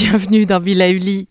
Bienvenue 0.00 0.46
dans 0.46 0.60
Villa 0.60 0.90
Uli. 0.90 1.28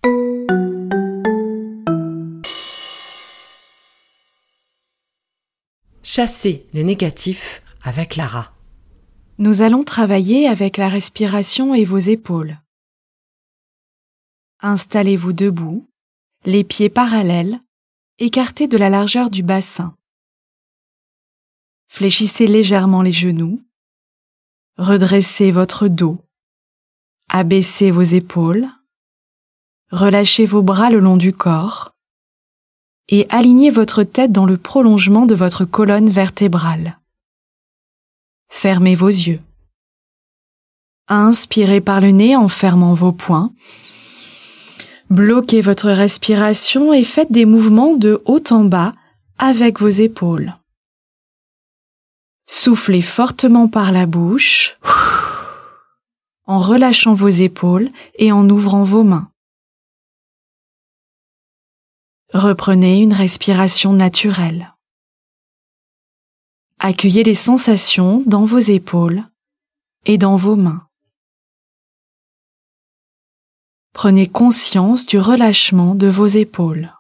Chasser 6.04 6.66
le 6.73 6.84
négatif 6.84 7.64
avec 7.82 8.18
Lara. 8.18 8.54
Nous 9.38 9.62
allons 9.62 9.86
travailler 9.86 10.50
avec 10.50 10.76
la 10.76 10.90
respiration 10.90 11.76
et 11.76 11.86
vos 11.86 11.98
épaules. 11.98 12.60
Installez-vous 14.60 15.32
debout, 15.32 15.88
les 16.44 16.66
pieds 16.66 16.90
parallèles, 16.90 17.62
écartés 18.20 18.68
de 18.68 18.76
la 18.76 18.90
largeur 18.90 19.30
du 19.30 19.44
bassin. 19.44 19.95
Fléchissez 21.88 22.48
légèrement 22.48 23.02
les 23.02 23.14
genoux, 23.14 23.64
redressez 24.78 25.52
votre 25.52 25.88
dos, 25.88 26.22
abaissez 27.38 27.92
vos 27.92 28.02
épaules, 28.02 28.68
relâchez 29.92 30.46
vos 30.46 30.64
bras 30.64 30.90
le 30.90 31.00
long 31.00 31.18
du 31.18 31.34
corps, 31.34 31.94
et 33.10 33.28
alignez 33.30 33.70
votre 33.70 34.04
tête 34.04 34.32
dans 34.32 34.46
le 34.46 34.58
prolongement 34.58 35.26
de 35.26 35.36
votre 35.36 35.64
colonne 35.64 36.10
vertébrale. 36.10 36.98
Fermez 38.50 38.96
vos 38.96 39.08
yeux. 39.08 39.40
Inspirez 41.08 41.80
par 41.80 42.02
le 42.02 42.10
nez 42.10 42.36
en 42.36 42.48
fermant 42.48 42.94
vos 42.96 43.14
poings. 43.14 43.54
Bloquez 45.10 45.62
votre 45.62 45.90
respiration 45.90 46.92
et 46.92 47.04
faites 47.04 47.32
des 47.32 47.46
mouvements 47.46 47.96
de 47.96 48.22
haut 48.26 48.44
en 48.50 48.66
bas 48.66 48.94
avec 49.38 49.80
vos 49.80 49.88
épaules. 49.88 50.54
Soufflez 52.48 53.02
fortement 53.02 53.68
par 53.68 53.92
la 53.92 54.06
bouche 54.06 54.76
en 56.48 56.59
relâchant 56.59 57.14
vos 57.14 57.28
épaules 57.28 57.90
et 58.17 58.31
en 58.31 58.50
ouvrant 58.50 58.84
vos 58.84 59.03
mains. 59.03 59.30
Reprenez 62.33 62.98
une 62.98 63.14
respiration 63.14 63.94
naturelle. 63.94 64.73
Accueillez 66.80 67.23
les 67.23 67.36
sensations 67.36 68.22
dans 68.26 68.45
vos 68.45 68.60
épaules 68.60 69.23
et 70.05 70.17
dans 70.17 70.36
vos 70.36 70.55
mains. 70.55 70.88
Prenez 73.93 74.27
conscience 74.27 75.05
du 75.05 75.17
relâchement 75.17 75.95
de 75.95 76.08
vos 76.08 76.27
épaules. 76.27 76.93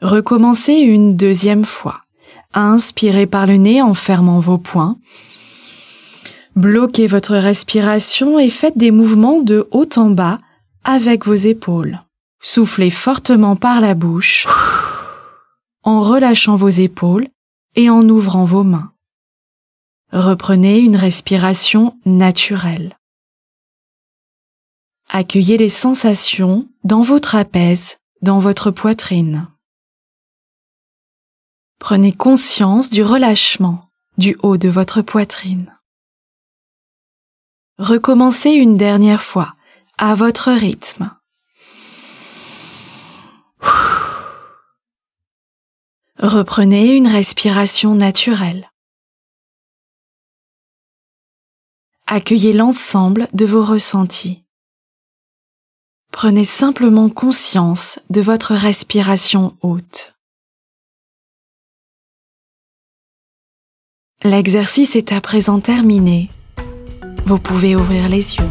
Recommencez 0.00 0.74
une 0.74 1.16
deuxième 1.16 1.64
fois. 1.64 2.00
Inspirez 2.54 3.26
par 3.26 3.46
le 3.46 3.56
nez 3.56 3.82
en 3.82 3.94
fermant 3.94 4.40
vos 4.40 4.58
poings. 4.58 4.98
Bloquez 6.56 7.06
votre 7.06 7.36
respiration 7.36 8.38
et 8.38 8.50
faites 8.50 8.76
des 8.76 8.90
mouvements 8.90 9.40
de 9.42 9.68
haut 9.70 9.88
en 9.96 10.10
bas 10.10 10.38
avec 10.82 11.26
vos 11.26 11.34
épaules. 11.34 11.98
Soufflez 12.40 12.90
fortement 12.90 13.56
par 13.56 13.80
la 13.80 13.94
bouche 13.94 14.46
en 15.82 16.00
relâchant 16.00 16.56
vos 16.56 16.68
épaules 16.68 17.28
et 17.74 17.90
en 17.90 18.02
ouvrant 18.08 18.44
vos 18.44 18.64
mains. 18.64 18.92
Reprenez 20.12 20.78
une 20.78 20.96
respiration 20.96 21.98
naturelle. 22.04 22.96
Accueillez 25.10 25.58
les 25.58 25.68
sensations 25.68 26.68
dans 26.84 27.02
vos 27.02 27.20
trapèzes, 27.20 27.98
dans 28.20 28.38
votre 28.38 28.70
poitrine. 28.70 29.48
Prenez 31.78 32.12
conscience 32.12 32.90
du 32.90 33.02
relâchement 33.02 33.88
du 34.16 34.36
haut 34.42 34.56
de 34.56 34.68
votre 34.68 35.00
poitrine. 35.00 35.78
Recommencez 37.78 38.50
une 38.50 38.76
dernière 38.76 39.22
fois 39.22 39.54
à 39.96 40.14
votre 40.16 40.50
rythme. 40.50 41.10
Reprenez 46.18 46.96
une 46.96 47.06
respiration 47.06 47.94
naturelle. 47.94 48.68
Accueillez 52.06 52.52
l'ensemble 52.52 53.28
de 53.34 53.44
vos 53.44 53.64
ressentis. 53.64 54.44
Prenez 56.10 56.44
simplement 56.44 57.08
conscience 57.08 58.00
de 58.10 58.20
votre 58.20 58.54
respiration 58.54 59.56
haute. 59.62 60.17
L'exercice 64.24 64.96
est 64.96 65.12
à 65.12 65.20
présent 65.20 65.60
terminé. 65.60 66.28
Vous 67.24 67.38
pouvez 67.38 67.76
ouvrir 67.76 68.08
les 68.08 68.34
yeux. 68.34 68.42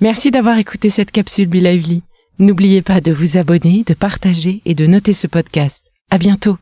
Merci 0.00 0.30
d'avoir 0.30 0.58
écouté 0.58 0.90
cette 0.90 1.10
capsule 1.10 1.48
Bilauli. 1.48 2.04
N'oubliez 2.38 2.82
pas 2.82 3.00
de 3.00 3.10
vous 3.10 3.36
abonner, 3.36 3.82
de 3.84 3.94
partager 3.94 4.62
et 4.64 4.76
de 4.76 4.86
noter 4.86 5.12
ce 5.12 5.26
podcast. 5.26 5.84
À 6.12 6.18
bientôt. 6.18 6.56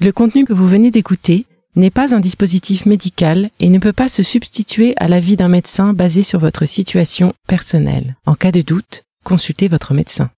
Le 0.00 0.12
contenu 0.12 0.44
que 0.44 0.52
vous 0.52 0.68
venez 0.68 0.92
d'écouter 0.92 1.44
n'est 1.78 1.90
pas 1.90 2.14
un 2.14 2.20
dispositif 2.20 2.86
médical 2.86 3.50
et 3.60 3.68
ne 3.68 3.78
peut 3.78 3.92
pas 3.92 4.08
se 4.08 4.22
substituer 4.22 4.94
à 4.98 5.08
l'avis 5.08 5.36
d'un 5.36 5.48
médecin 5.48 5.94
basé 5.94 6.22
sur 6.22 6.40
votre 6.40 6.66
situation 6.66 7.32
personnelle. 7.46 8.16
En 8.26 8.34
cas 8.34 8.52
de 8.52 8.60
doute, 8.60 9.04
consultez 9.24 9.68
votre 9.68 9.94
médecin. 9.94 10.30